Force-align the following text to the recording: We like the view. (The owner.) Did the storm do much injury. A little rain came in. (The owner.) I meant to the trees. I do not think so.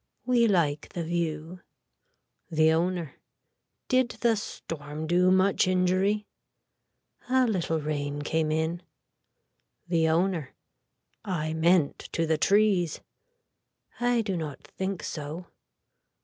We 0.25 0.47
like 0.47 0.93
the 0.93 1.03
view. 1.03 1.59
(The 2.49 2.71
owner.) 2.73 3.17
Did 3.87 4.09
the 4.21 4.35
storm 4.35 5.05
do 5.05 5.29
much 5.29 5.67
injury. 5.67 6.25
A 7.29 7.45
little 7.45 7.79
rain 7.79 8.23
came 8.23 8.51
in. 8.51 8.81
(The 9.87 10.09
owner.) 10.09 10.55
I 11.23 11.53
meant 11.53 11.99
to 12.13 12.25
the 12.25 12.39
trees. 12.39 13.01
I 13.99 14.23
do 14.23 14.35
not 14.35 14.63
think 14.63 15.03
so. 15.03 15.45